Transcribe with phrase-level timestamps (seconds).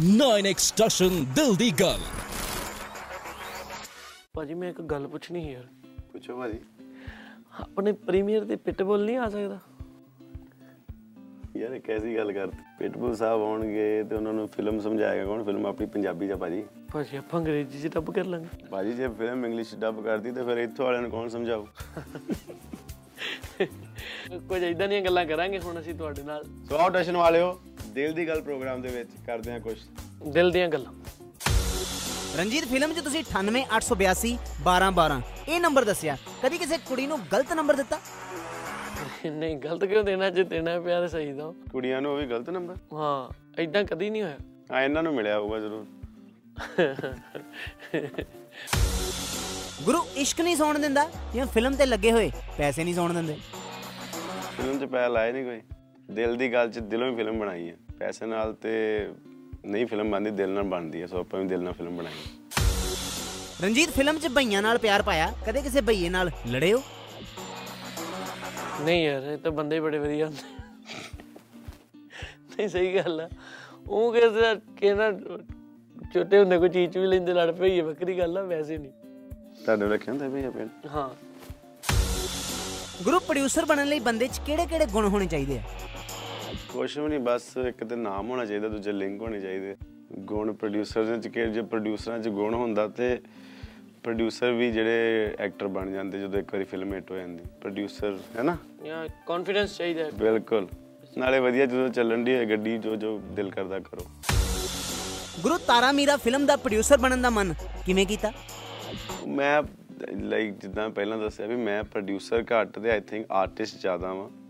[0.00, 2.00] 9x station ਦਿਲ ਦੀ ਗੱਲ।
[4.34, 5.66] ਭਾਜੀ ਮੈਂ ਇੱਕ ਗੱਲ ਪੁੱਛਣੀ ਯਾਰ।
[6.12, 6.58] ਪੁੱਛੋ ਭਾਜੀ।
[7.60, 9.58] ਆਪਣੇ ਪ੍ਰੀਮੀਅਰ ਤੇ ਪਿਟਬੁਲ ਨਹੀਂ ਆ ਸਕਦਾ?
[11.56, 12.46] ਯਾਰ ਇਹ ਕੈਸੀ ਗੱਲ ਕਰ।
[12.78, 15.44] ਪਿਟਬੁਲ ਸਾਹਿਬ ਆਉਣਗੇ ਤੇ ਉਹਨਾਂ ਨੂੰ ਫਿਲਮ ਸਮਝਾਏਗਾ ਕੌਣ?
[15.44, 19.46] ਫਿਲਮ ਆਪਣੀ ਪੰਜਾਬੀ ਚ ਭਾਜੀ। ਭਾਜੀ ਆਪਾਂ ਅੰਗਰੇਜ਼ੀ ਚ ਡੱਬ ਕਰ ਲਾਂਗੇ। ਭਾਜੀ ਜੇ ਫਿਲਮ
[19.46, 21.66] ਇੰਗਲਿਸ਼ ਡੱਬ ਕਰਦੀ ਤੇ ਫਿਰ ਇੱਥੋਂ ਵਾਲਿਆਂ ਨੂੰ ਕੌਣ ਸਮਝਾਊ?
[24.38, 27.60] ਕੁਝ ਇਦਾਂ ਦੀਆਂ ਗੱਲਾਂ ਕਰਾਂਗੇ ਹੁਣ ਅਸੀਂ ਤੁਹਾਡੇ ਨਾਲ। ਸੋ ਆਓ ਟੈਸ਼ਨ ਵਾਲਿਓ।
[27.92, 29.76] ਦਿਲ ਦੀ ਗੱਲ ਪ੍ਰੋਗਰਾਮ ਦੇ ਵਿੱਚ ਕਰਦੇ ਹਾਂ ਕੁਝ
[30.32, 30.92] ਦਿਲ ਦੀਆਂ ਗੱਲਾਂ।
[32.38, 34.30] ਰਣਜੀਤ ਫਿਲਮ 'ਚ ਤੁਸੀਂ 98882
[34.66, 37.98] 1212 ਇਹ ਨੰਬਰ ਦੱਸਿਆ ਕਦੀ ਕਿਸੇ ਕੁੜੀ ਨੂੰ ਗਲਤ ਨੰਬਰ ਦਿੱਤਾ?
[39.26, 40.30] ਨਹੀਂ ਗਲਤ ਕਿਉਂ ਦੇਣਾ?
[40.30, 42.76] ਜੇ ਦੇਣਾ ਪਿਆ ਤਾਂ ਸਹੀ ਦੋ ਕੁੜੀਆਂ ਨੂੰ ਉਹ ਵੀ ਗਲਤ ਨੰਬਰ?
[42.92, 44.36] ਹਾਂ ਇਦਾਂ ਕਦੀ ਨਹੀਂ ਹੋਇਆ।
[44.72, 45.86] ਹਾਂ ਇਹਨਾਂ ਨੂੰ ਮਿਲਿਆ ਹੋਊਗਾ ਜ਼ਰੂਰ।
[49.84, 53.36] ਗੁਰੂ ਇਸ਼ਕ ਨਹੀਂ ਸੌਣ ਦਿੰਦਾ ਜਾਂ ਫਿਲਮ ਤੇ ਲੱਗੇ ਹੋਏ ਪੈਸੇ ਨਹੀਂ ਸੌਣ ਦਿੰਦੇ।
[54.56, 55.60] ਫਿਲਮ 'ਚ ਪੈਸਾ ਲਾਇਆ ਨਹੀਂ ਕੋਈ।
[56.10, 58.70] ਦਿਲ ਦੀ ਗੱਲ 'ਚ ਦਿਲੋਂ ਹੀ ਫਿਲਮ ਬਣਾਈ ਹੈ ਪੈਸੇ ਨਾਲ ਤੇ
[59.66, 62.12] ਨਹੀਂ ਫਿਲਮ ਬਣਦੀ ਦਿਲ ਨਾਲ ਬਣਦੀ ਹੈ ਸੋ ਆਪਾਂ ਵੀ ਦਿਲ ਨਾਲ ਫਿਲਮ ਬਣਾਈ।
[63.62, 66.82] ਰਣਜੀਤ ਫਿਲਮ 'ਚ ਭਈਆਂ ਨਾਲ ਪਿਆਰ ਪਾਇਆ ਕਦੇ ਕਿਸੇ ਭਈਏ ਨਾਲ ਲੜੇ ਹੋ
[68.80, 70.42] ਨਹੀਂ ਯਾਰ ਇਹ ਤਾਂ ਬੰਦੇ ਹੀ ਬੜੇ ਵਧੀਆ ਹੁੰਦੇ।
[72.56, 73.28] ਨਹੀਂ ਸਹੀ ਗੱਲ ਆ।
[73.88, 75.10] ਉਹ ਕਿਸੇ ਕਿਹਨਾ
[76.14, 78.92] ਛੋਟੇ ਹੁੰਦੇ ਕੋਈ ਚੀਜ਼ ਵੀ ਲੈਂਦੇ ਲੜ ਪਈ ਹੈ ਵੱਖਰੀ ਗੱਲ ਆ ਵੈਸੇ ਨਹੀਂ।
[79.64, 81.08] ਤੁਹਾਡੇ ਰੱਖਿਆ ਹੁੰਦਾ ਭਈ ਆਪੇ ਹਾਂ।
[83.02, 85.62] ਗੁਰੂ ਪ੍ਰੋਡਿਊਸਰ ਬਣਨ ਲਈ ਬੰਦੇ 'ਚ ਕਿਹੜੇ-ਕਿਹੜੇ ਗੁਣ ਹੋਣੇ ਚਾਹੀਦੇ ਆ?
[86.72, 89.76] ਕੁਛ ਵੀ ਨਹੀਂ ਬਸ ਇੱਕ ਤੇ ਨਾਮ ਹੋਣਾ ਚਾਹੀਦਾ ਦੂਜੇ ਲਿੰਕ ਹੋਣੇ ਚਾਹੀਦੇ।
[90.18, 93.20] ਗੁਣ ਪ੍ਰੋਡਿਊਸਰ ਚ ਕਿ ਜੇ ਪ੍ਰੋਡਿਊਸਰਾਂ ਚ ਗੁਣ ਹੁੰਦਾ ਤੇ
[94.02, 98.42] ਪ੍ਰੋਡਿਊਸਰ ਵੀ ਜਿਹੜੇ ਐਕਟਰ ਬਣ ਜਾਂਦੇ ਜਦੋਂ ਇੱਕ ਵਾਰੀ ਫਿਲਮ ਹਿੱਟ ਹੋ ਜਾਂਦੀ। ਪ੍ਰੋਡਿਊਸਰ ਹੈ
[98.42, 98.56] ਨਾ?
[98.86, 100.66] ਜਾਂ ਕੌਨਫੀਡੈਂਸ ਚਾਹੀਦਾ। ਹੈ। ਬਿਲਕੁਲ।
[101.18, 104.06] ਨਾਲੇ ਵਧੀਆ ਜਦੋਂ ਚੱਲਣ ਦੀ ਹੈ ਗੱਡੀ ਜੋ ਜੋ ਦਿਲ ਕਰਦਾ ਕਰੋ।
[105.40, 107.54] ਗੁਰੂ ਤਾਰਾ ਮੀਰਾ ਫਿਲਮ ਦਾ ਪ੍ਰੋਡਿਊਸਰ ਬਣਨ ਦਾ ਮਨ
[107.86, 108.32] ਕਿਵੇਂ ਕੀਤਾ?
[109.28, 109.62] ਮੈਂ
[110.12, 114.41] ਲਾਈਕ ਜਿੱਦਾਂ ਪਹਿਲਾਂ ਦੱਸਿਆ ਵੀ ਮੈਂ ਪ੍ਰੋਡਿਊਸਰ ਘੱਟ ਤੇ ਆਈ ਥਿੰਕ ਆਰਟਿਸਟ ਜ਼ਿਆਦਾ ਵਾਂ।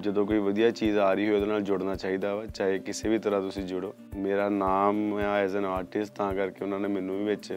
[0.00, 3.18] ਜਦੋਂ ਕੋਈ ਵਧੀਆ ਚੀਜ਼ ਆ ਰਹੀ ਹੋਵੇ ਉਹਦੇ ਨਾਲ ਜੁੜਨਾ ਚਾਹੀਦਾ ਵਾ ਚਾਹੇ ਕਿਸੇ ਵੀ
[3.18, 7.24] ਤਰ੍ਹਾਂ ਤੁਸੀਂ ਜੁੜੋ। ਮੇਰਾ ਨਾਮ ਆ ਐਜ਼ ਐਨ ਆਰਟਿਸਟ ਤਾਂ ਕਰਕੇ ਉਹਨਾਂ ਨੇ ਮੈਨੂੰ ਵੀ
[7.24, 7.50] ਵਿੱਚ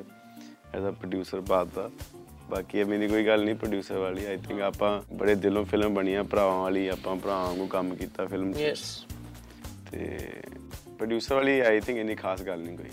[0.75, 1.89] ਐਜ਼ ਅ ਪ੍ਰੋਡਿਊਸਰ ਪਾਤਾ
[2.49, 6.13] ਬਾਕੀ ਇਹ ਮੇਰੀ ਕੋਈ ਗੱਲ ਨਹੀਂ ਪ੍ਰੋਡਿਊਸਰ ਵਾਲੀ ਆਈ ਥਿੰਕ ਆਪਾਂ ਬੜੇ ਦਿਲੋਂ ਫਿਲਮ ਬਣੀ
[6.13, 8.83] ਆ ਭਰਾਵਾਂ ਵਾਲੀ ਆਪਾਂ ਭਰਾਵਾਂ ਵਾਂਗੂ ਕੰਮ ਕੀਤਾ ਫਿਲਮ 'ਚ। ਯੈਸ
[9.91, 10.17] ਤੇ
[10.97, 12.89] ਪ੍ਰੋਡਿਊਸਰ ਵਾਲੀ ਆਈ ਥਿੰਕ ਇੰਨੀ ਖਾਸ ਗੱਲ ਨਹੀਂ ਕੋਈ।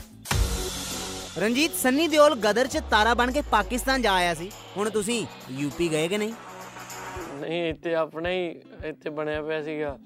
[1.38, 5.90] ਰਣਜੀਤ ਸੰਨੀ ਦਿਓਲ ਗਦਰ 'ਚ ਤਾਰਾ ਬਣ ਕੇ ਪਾਕਿਸਤਾਨ ਜਾ ਆਇਆ ਸੀ। ਹੁਣ ਤੁਸੀਂ ਯੂਪੀ
[5.90, 6.32] ਗਏ ਕਿ ਨਹੀਂ?
[7.44, 9.98] ਨਹੀਂ ਇੱਥੇ ਆਪਣਾ ਹੀ ਇੱਥੇ ਬਣਿਆ ਪਿਆ ਸੀਗਾ।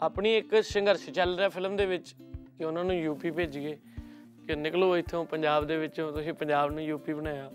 [0.00, 2.14] ਆਪਣੀ ਇੱਕ ਸੰਘਰਸ਼ ਚੱਲ ਰਿਹਾ ਫਿਲਮ ਦੇ ਵਿੱਚ
[2.58, 3.76] ਕਿ ਉਹਨਾਂ ਨੂੰ ਯੂਪੀ ਭੇਜੀਏ
[4.46, 7.50] ਕਿ ਨਿਕਲੋ ਇੱਥੋਂ ਪੰਜਾਬ ਦੇ ਵਿੱਚੋਂ ਤੁਸੀਂ ਪੰਜਾਬ ਨੂੰ ਯੂਪੀ ਬਣਾਇਆ।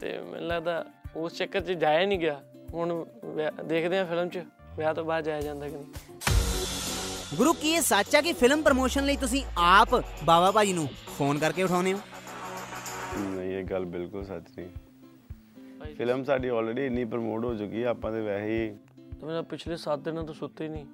[0.00, 0.84] ਤੇ ਮੈਨੂੰ ਲੱਗਦਾ
[1.16, 2.40] ਉਸ ਚੱਕਰ 'ਚ ਜਾਇਆ ਨਹੀਂ ਗਿਆ।
[2.74, 3.06] ਹੁਣ
[3.64, 4.42] ਦੇਖਦੇ ਹਾਂ ਫਿਲਮ 'ਚ
[4.76, 5.86] ਵਿਆਹ ਤੋਂ ਬਾਅਦ ਜਾਇਆ ਜਾਂਦਾ ਕਿ ਨਹੀਂ।
[7.36, 11.38] ਗੁਰੂ ਕੀ ਇਹ ਸੱਚ ਆ ਕਿ ਫਿਲਮ ਪ੍ਰਮੋਸ਼ਨ ਲਈ ਤੁਸੀਂ ਆਪ ਬਾਬਾ ਭਾਜੀ ਨੂੰ ਫੋਨ
[11.38, 12.00] ਕਰਕੇ ਉਠਾਉਂਦੇ ਹੋ?
[13.18, 14.68] ਨਹੀਂ ਇਹ ਗੱਲ ਬਿਲਕੁਲ ਸੱਚ ਨਹੀਂ।
[15.98, 18.76] ਫਿਲਮ ਸਾਡੀ ਆਲਰੇਡੀ ਇੰਨੀ ਪ੍ਰਮੋਟ ਹੋ ਚੁੱਕੀ ਹੈ ਆਪਾਂ ਤੇ ਵੈਸੇ ਹੀ
[19.20, 20.86] ਤੇ ਮੇਰਾ ਪਿਛਲੇ 7 ਦਿਨਾਂ ਤੋਂ ਸੁੱਤੇ ਹੀ ਨਹੀਂ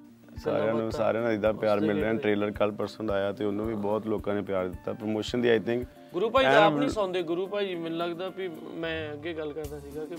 [0.43, 3.73] ਸਾਰਿਆਂ ਨੂੰ ਸਾਰਿਆਂ ਨਾਲ ਇਦਾਂ ਪਿਆਰ ਮਿਲ ਰਿਹਾ। ਟ੍ਰੇਲਰ ਕੱਲ ਪਰਸੋਂ ਆਇਆ ਤੇ ਉਹਨੂੰ ਵੀ
[3.75, 7.47] ਬਹੁਤ ਲੋਕਾਂ ਨੇ ਪਿਆਰ ਦਿੱਤਾ। ਪ੍ਰਮੋਸ਼ਨ ਦੀ ਆਈ ਥਿੰਕ ਗੁਰੂ ਭਾਈ ਆਪ ਨਹੀਂ ਸੌਂਦੇ। ਗੁਰੂ
[7.47, 10.15] ਭਾਈ ਮੈਨੂੰ ਲੱਗਦਾ ਵੀ ਮੈਂ ਅੱਗੇ ਗੱਲ ਕਰਦਾ ਸੀਗਾ ਕਿ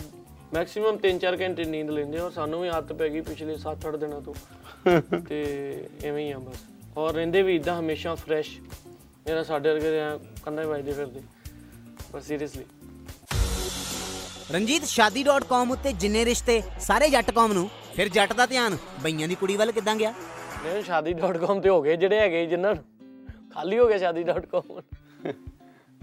[0.55, 4.21] ਮੈਕਸਿਮਮ 3-4 ਘੰਟੇ ਨੀਂਦ ਲੈਂਦੇ ਆ ਔਰ ਸਾਨੂੰ ਵੀ ਆਦਤ ਪੈ ਗਈ ਪਿਛਲੇ 7-8 ਦਿਨਾਂ
[4.21, 4.35] ਤੋਂ।
[5.29, 5.41] ਤੇ
[6.05, 6.65] ਐਵੇਂ ਹੀ ਆ ਬਸ।
[6.99, 8.59] ਔਰ ਰਹਿੰਦੇ ਵੀ ਇਦਾਂ ਹਮੇਸ਼ਾ ਫਰੈਸ਼
[9.27, 11.21] ਮੇਰਾ ਸਾਡੇ ਵਰਗੇ ਆ ਕੰਨਾਂ ਵੱਜਦੇ ਫਿਰਦੇ।
[12.13, 12.65] ਬਸ ਸੀਰੀਅਸਲੀ
[14.53, 19.35] ਰਣਜੀਤ ਸ਼ਾਦੀ.com ਉੱਤੇ ਜਿੰਨੇ ਰਿਸ਼ਤੇ ਸਾਰੇ ਜੱਟ ਕੌਮ ਨੂੰ ਫਿਰ ਜੱਟ ਦਾ ਧਿਆਨ ਬਈਆਂ ਦੀ
[19.35, 20.11] ਕੁੜੀ ਵੱਲ ਕਿੱਦਾਂ ਗਿਆ?
[20.65, 22.75] ਨਹੀਂ ਸ਼ਾਦੀ.com ਤੇ ਹੋ ਗਏ ਜਿਹੜੇ ਹੈਗੇ ਜਿਨ੍ਹਾਂ
[23.55, 24.83] ਖਾਲੀ ਹੋ ਗਿਆ ਸ਼ਾਦੀ.com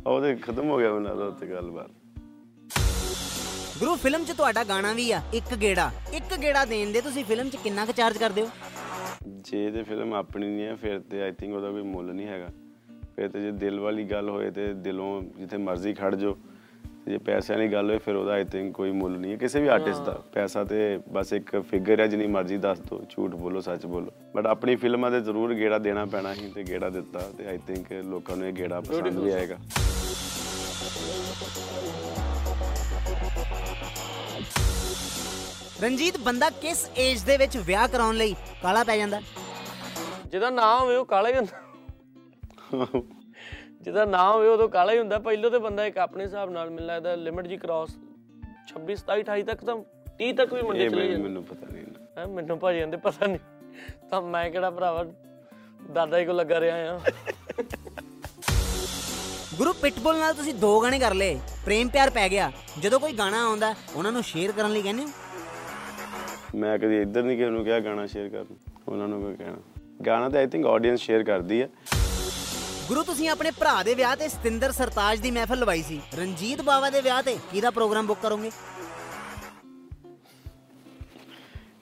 [0.08, 1.92] ਉਹ ਤੇ ਖਤਮ ਹੋ ਗਿਆ ਮੈਨੂੰ ਲੱਗਦਾ ਉੱਤੇ ਗੱਲਬਾਤ।
[3.80, 7.50] ਗੁਰੂ ਫਿਲਮ 'ਚ ਤੁਹਾਡਾ ਗਾਣਾ ਵੀ ਆ ਇੱਕ ਗੇੜਾ। ਇੱਕ ਗੇੜਾ ਦੇਣ ਦੇ ਤੁਸੀਂ ਫਿਲਮ
[7.50, 8.50] 'ਚ ਕਿੰਨਾ ਕੁ ਚਾਰਜ ਕਰਦੇ ਹੋ?
[9.28, 12.48] ਜੇ ਤੇ ਫਿਲਮ ਆਪਣੀ ਨਹੀਂ ਹੈ ਫਿਰ ਤੇ ਆਈ ਥਿੰਕ ਉਹਦਾ ਕੋਈ ਮੁੱਲ ਨਹੀਂ ਹੈਗਾ।
[13.16, 16.38] ਫਿਰ ਤੇ ਜੇ ਦਿਲ ਵਾਲੀ ਗੱਲ ਹੋਏ ਤੇ ਦਿਲੋਂ ਜਿੱਥੇ ਮਰਜ਼ੀ ਖੜ ਜਾਓ।
[17.08, 19.68] ਜੇ ਪੈਸਿਆਂ ਦੀ ਗੱਲ ਹੋਏ ਫਿਰ ਉਹਦਾ ਆਈ ਥਿੰਕ ਕੋਈ ਮੁੱਲ ਨਹੀਂ ਹੈ। ਕਿਸੇ ਵੀ
[19.68, 23.86] ਆਰਟਿਸਟ ਦਾ ਪੈਸਾ ਤੇ ਬਸ ਇੱਕ ਫਿਗਰ ਹੈ ਜਿੰਨੀ ਮਰਜ਼ੀ ਦੱਸ ਦੋ ਝੂਠ ਬੋਲੋ ਸੱਚ
[23.86, 27.58] ਬੋਲੋ। ਬਟ ਆਪਣੀ ਫਿਲਮਾਂ ਤੇ ਜ਼ਰੂਰ ਗੇੜਾ ਦੇਣਾ ਪੈਣਾ ਸੀ ਤੇ ਗੇੜਾ ਦਿੱਤਾ ਤੇ ਆਈ
[27.58, 29.58] ਥਿੰਕ ਲੋਕਾਂ ਨੂੰ ਇਹ ਗੇੜਾ ਪਸੰਦ ਵੀ ਆਏਗਾ।
[35.84, 39.22] ਰਣਜੀਤ ਬੰਦਾ ਕਿਸ ਏਜ ਦੇ ਵਿੱਚ ਵਿਆਹ ਕਰਾਉਣ ਲਈ ਕਾਲਾ ਪੈ ਜਾਂਦਾ?
[40.32, 43.02] ਜਿਹਦਾ ਨਾਂ ਹੋਵੇ ਉਹ ਕਾਲਾ ਹੀ ਹੁੰਦਾ।
[43.90, 46.86] ਜਿਹਦਾ ਨਾਂ ਹੋਵੇ ਉਦੋਂ ਕਾਲਾ ਹੀ ਹੁੰਦਾ। ਪਹਿਲਾਂ ਤੇ ਬੰਦਾ ਇੱਕ ਆਪਣੇ ਹਿਸਾਬ ਨਾਲ ਮੈਨੂੰ
[46.86, 47.96] ਲੱਗਦਾ ਲਿਮਿਟ ਜੀ ਕ੍ਰਾਸ
[48.68, 49.76] 26 27 28 ਤੱਕ ਤਾਂ
[50.20, 51.86] 30 ਤੱਕ ਵੀ ਮੁੰਡੇ ਚਲੇ ਜਾਂਦੇ। ਮੈਨੂੰ ਪਤਾ ਨਹੀਂ
[52.18, 53.40] ਹੈ ਮੈਨੂੰ ਭਾਜੀ ਕਹਿੰਦੇ ਪਤਾ ਨਹੀਂ।
[54.10, 55.06] ਤਾਂ ਮੈਂ ਕਿਹੜਾ ਭਰਾਵਾ
[55.94, 57.00] ਦਾਦਾ ਜੀ ਕੋ ਲੱਗਾ ਰਿਹਾ ਆ
[59.58, 63.44] ਗੁਰੂ ਪਿਟਬੁਲ ਨਾਲ ਤੁਸੀਂ ਦੋ ਗਾਣੇ ਕਰ ਲਏ। ਪ੍ਰੇਮ ਪਿਆਰ ਪੈ ਗਿਆ। ਜਦੋਂ ਕੋਈ ਗਾਣਾ
[63.46, 65.10] ਆਉਂਦਾ ਉਹਨਾਂ ਨੂੰ ਸ਼ੇਅਰ ਕਰਨ ਲਈ ਕਹਿੰਦੇ ਹੋ?
[66.56, 68.56] ਮੈਂ ਕਦੀ ਇੱਧਰ ਨਹੀਂ ਕਿਸੇ ਨੂੰ ਕਿਹਾ ਗਾਣਾ ਸ਼ੇਅਰ ਕਰਨ।
[68.88, 69.58] ਉਹਨਾਂ ਨੂੰ ਕੋਈ ਕਹਿਣਾ?
[70.06, 71.70] ਗਾਣਾ ਤਾਂ ਆਈ ਥਿੰਕ ਆਡੀਅנס ਸ਼ੇਅਰ ਕਰਦੀ ਹੈ
[72.90, 76.90] ਗੁਰੂ ਤੁਸੀਂ ਆਪਣੇ ਭਰਾ ਦੇ ਵਿਆਹ ਤੇ ਸਤਿੰਦਰ ਸਰਤਾਜ ਦੀ ਮਹਿਫਲ ਲਵਾਈ ਸੀ। ਰਣਜੀਤ ਬਾਵਾ
[76.90, 78.52] ਦੇ ਵਿਆਹ ਤੇ ਕਿਹਦਾ ਪ੍ਰੋਗਰਾਮ ਬੁੱਕ ਕਰੋਗੇ?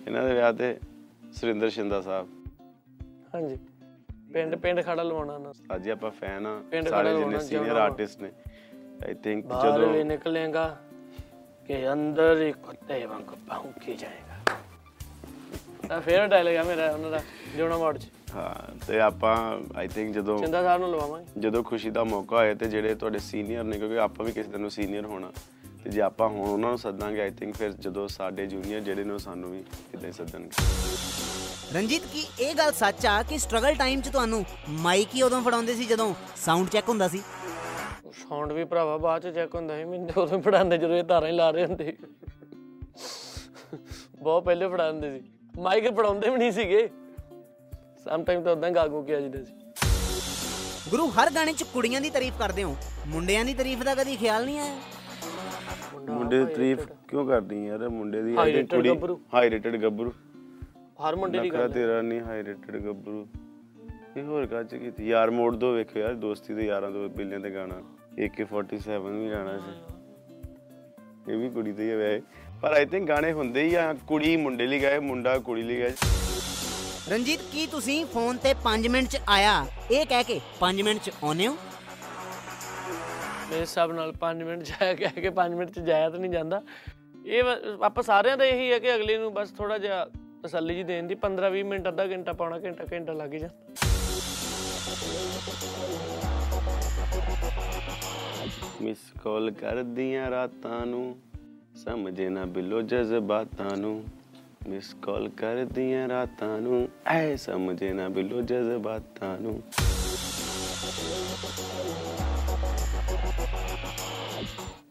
[0.07, 0.79] ਇਹਨਾਂ ਦੇ ਵਿਆਹ ਤੇ
[1.33, 2.27] ਸੁਰਿੰਦਰ ਸ਼ਿੰਦਾ ਸਾਹਿਬ।
[3.35, 3.57] ਹਾਂਜੀ।
[4.33, 8.31] ਪਿੰਡ ਪਿੰਡ ਖੜਾ ਲਵਾਉਣਾ ਨਾ। ਅੱਜ ਆਪਾਂ ਫੈਨ ਆ ਸਾਰੇ ਜਿੰਨੇ ਸੀਨੀਅਰ ਆਰਟਿਸਟ ਨੇ।
[9.05, 10.67] ਆਈ ਥਿੰਕ ਬਾਹਰ ਜਦੋਂ ਵੀ ਨਿਕਲੇਗਾ
[11.67, 14.55] ਕਿ ਅੰਦਰ ਹੀ ਕੁੱਤੇ ਵਾਂਗ ਭੌਂਕੀ ਜਾਏਗਾ।
[15.87, 17.21] ਤਾਂ ਫੇਰ ਡਾਇਲੌਗ ਆ ਮੇਰਾ ਉਹਨਾਂ ਦਾ
[17.57, 21.89] ਜੋਨਾ ਮੋੜ ਚ। ਹਾਂ ਤੇ ਆਪਾਂ ਆਈ ਥਿੰਕ ਜਦੋਂ ਚਿੰਦਾ ਸਾਹਿਬ ਨੂੰ ਲਵਾਵਾਂਗੇ। ਜਦੋਂ ਖੁਸ਼ੀ
[21.89, 25.05] ਦਾ ਮੌਕਾ ਹੋਏ ਤੇ ਜਿਹੜੇ ਤੁਹਾਡੇ ਸੀਨੀਅਰ ਨੇ ਕਿਉਂਕਿ ਆਪਾਂ ਵੀ ਕਿਸੇ ਦਿਨ ਨੂੰ ਸੀਨੀਅਰ
[25.05, 25.31] ਹੋਣਾ
[25.83, 29.17] ਤੇ ਜੇ ਆਪਾਂ ਹੁਣ ਉਹਨਾਂ ਨੂੰ ਸੱਦਾਂਗੇ ਆਈ ਥਿੰਕ ਫਿਰ ਜਦੋਂ ਸਾਡੇ ਜੂਨੀਅਰ ਜਿਹੜੇ ਨੇ
[29.17, 29.59] ਸਾਨੂੰ ਵੀ
[29.93, 30.65] ਇਦਾਂ ਹੀ ਸੱਦਣਗੇ।
[31.73, 35.73] ਰਣਜੀਤ ਕੀ ਇਹ ਗੱਲ ਸੱਚ ਆ ਕਿ ਸਟਰਗਲ ਟਾਈਮ 'ਚ ਤੁਹਾਨੂੰ ਮਾਈਕ ਹੀ ਉਦੋਂ ਫੜਾਉਂਦੇ
[35.73, 37.17] ਸੀ ਜਦੋਂ ਸਾਊਂਡ ਚੈੱਕ ਹੁੰਦਾ ਸੀ?
[38.13, 41.33] ਸਾਊਂਡ ਵੀ ਭਰਾਵਾ ਬਾਅਦ ਚ ਚੈੱਕ ਹੁੰਦਾ ਸੀ ਮੈਨੂੰ ਉਦੋਂ ਫੜਾਉਂਦੇ ਜਦੋਂ ਇਹ ਤਾਰਾਂ ਹੀ
[41.33, 41.97] ਲਾ ਰਹੇ ਹੁੰਦੇ।
[44.19, 45.25] ਬਹੁਤ ਪਹਿਲੇ ਫੜਾਉਂਦੇ ਸੀ।
[45.61, 46.89] ਮਾਈਕ ਫੜਾਉਂਦੇ ਵੀ ਨਹੀਂ ਸੀਗੇ।
[48.09, 49.53] ਸਮ ਟਾਈਮ ਤਾਂ ਉਦਾਂ ਗਾਗੂ ਕੇ ਆ ਜਾਂਦੇ ਸੀ।
[50.89, 52.75] ਗੁਰੂ ਹਰ ਗਾਣੇ 'ਚ ਕੁੜੀਆਂ ਦੀ ਤਾਰੀਫ ਕਰਦੇ ਹੋ।
[53.07, 54.75] ਮੁੰਡਿਆਂ ਦੀ ਤਾਰੀਫ ਦਾ ਕਦੀ ਖਿਆਲ ਨਹੀਂ ਆਇਆ?
[56.09, 57.89] ਮੁੰਡੇ ਦੀ ਤਾਰੀਫ ਕਿਉਂ ਕਰਦੀ ਯਾਰ?
[57.89, 60.13] ਮੁੰਡੇ ਦੀ rated ਕੁੜੀ ਗੱਭਰੂ। ਹਾਈ ਰੇਟਡ ਗੱਭਰੂ।
[60.77, 63.27] ਹਰ ਮੁੰਡੇ ਦੀ ਗੱਲ। ਤੇਰਾ ਨਹੀਂ ਹਾਈ ਰੇਟਡ ਗੱਭਰੂ।
[64.17, 65.07] ਇਹ ਹੋਰ ਕੱਚ ਕੀਤੀ?
[65.07, 67.75] ਯਾਰ ਮੋੜ ਦੋ ਵੇਖਿਓ ਯਾਰ ਦੋਸਤੀ ਦੇ ਯਾਰਾਂ ਤੋਂ ਬਿੱਲਿਆਂ ਤੇ ਗਾਣਾ।
[68.25, 69.93] AK47 ਵੀ ਗਾਣਾ ਸੀ।
[71.33, 72.21] ਇਹ ਵੀ ਕੁੜੀ ਤੇ ਹੀ ਹੈ।
[72.61, 75.93] ਪਰ ਆਈ ਥਿੰਕ ਗਾਣੇ ਹੁੰਦੇ ਹੀ ਆ। ਕੁੜੀ ਮੁੰਡੇ ਲਈ ਗਾਏ ਮੁੰਡਾ ਕੁੜੀ ਲਈ ਗਾਏ।
[77.11, 79.51] ਰਣਜੀਤ ਕੀ ਤੁਸੀਂ ਫੋਨ ਤੇ 5 ਮਿੰਟ 'ਚ ਆਇਆ?
[79.91, 81.53] ਇਹ ਕਹਿ ਕੇ 5 ਮਿੰਟ 'ਚ ਆਉਨੇ ਹੋ?
[83.49, 86.61] ਮੇਰੇ ਹਿਸਾਬ ਨਾਲ 5 ਮਿੰਟ ਜਾਇਆ ਕਹਿ ਕੇ 5 ਮਿੰਟ ਚ ਜਾਇਆ ਤਾਂ ਨਹੀਂ ਜਾਂਦਾ।
[87.25, 87.43] ਇਹ
[87.83, 90.05] ਆਪਾਂ ਸਾਰਿਆਂ ਦਾ ਇਹੀ ਹੈ ਕਿ ਅਗਲੇ ਨੂੰ ਬਸ ਥੋੜਾ ਜਿਹਾ
[90.43, 93.55] ਤਸੱਲੀ ਜੀ ਦੇਣ ਦੀ 15 20 ਮਿੰਟ ਅੱਧਾ ਘੰਟਾ ਪੌਣਾ ਘੰਟਾ ਘੰਟਾ ਲੱਗ ਜਾਂਦਾ।
[98.81, 101.05] ਮਿਸ ਕਾਲ ਕਰਦੀਆਂ ਰਾਤਾਂ ਨੂੰ
[101.85, 103.95] ਸਮਝੇ ਨਾ ਬਿਲੋ ਜਜ਼ਬਾਤਾਂ ਨੂੰ।
[104.69, 109.63] ਮਿਸ ਕਾਲ ਕਰਦੀਆਂ ਰਾਤਾਂ ਨੂੰ। ਐ ਸਮਝੇ ਨਾ ਬਿਲੋ ਜਜ਼ਬਾਤਾਂ ਨੂੰ।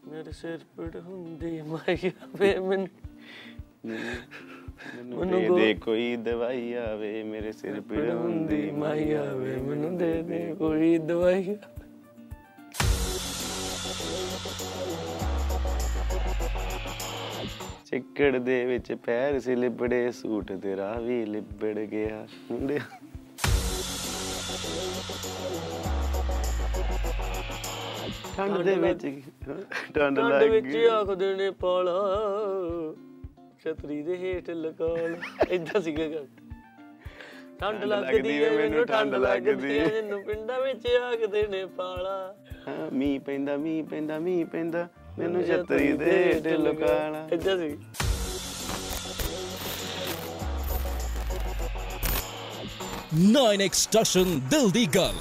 [0.07, 2.87] ਮੇਰੇ ਸਿਰ ਪੜ ਹੁੰਦੀ ਮਾਇਆ ਵੇ ਮੈਨੂੰ
[5.05, 10.97] ਮੈਨੂੰ ਦੇ ਕੋਈ ਦਵਾਈ ਆਵੇ ਮੇਰੇ ਸਿਰ ਪੀੜ ਹੁੰਦੀ ਮਾਇਆ ਵੇ ਮੈਨੂੰ ਦੇ ਦੇ ਕੋਈ
[10.97, 11.57] ਦਵਾਈ
[17.89, 22.79] ਚਿੱਕੜ ਦੇ ਵਿੱਚ ਪੈਰ ਸੀ ਲਿਬੜੇ ਸੂਟ ਤੇਰਾ ਵੀ ਲਿਬੜ ਗਿਆ। ਮੁੰਡਿਆ
[28.37, 29.05] ਠੰਡ ਦੇ ਵਿੱਚ
[29.45, 29.61] ਠੰਡ
[29.95, 31.95] ਠੰਡ ਲੱਗ ਵਿੱਚ ਗਈ। ਆਖਦੇ ਨੇ ਪਾਲਾ
[33.63, 35.15] ਛਤਰੀ ਦੇ ਹੇਠ ਲਕਾਲ
[35.49, 36.27] ਇਦਾਂ ਸੀਗਾ ਗੱਲ।
[37.59, 42.35] ਠੰਡ ਲੱਗਦੀ ਏ ਮੈਨੂੰ ਠੰਡ ਲੱਗਦੀ ਏ ਮੈਨੂੰ ਪਿੰਡਾਂ ਵਿੱਚ ਆਖਦੇ ਨੇ ਪਾਲਾ।
[42.93, 44.87] ਮੀਂਹ ਪੈਂਦਾ ਮੀਂਹ ਪੈਂਦਾ ਮੀਂਹ ਪੈਂਦਾ।
[45.19, 47.77] ਮੈਨੂੰ ਛਤਰੀ ਦੇ ਢਿੱਲ ਕਾਲਾ ਇਦਾਂ ਸੀ।
[53.31, 55.15] ਨਾਈਨ ਐਕਸਟੈਸ਼ਨ ਦਿਲ ਦੀ ਗੱਲ